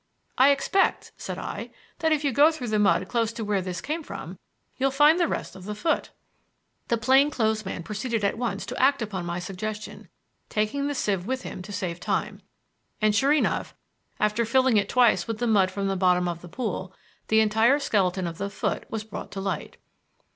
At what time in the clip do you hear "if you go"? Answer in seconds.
2.11-2.49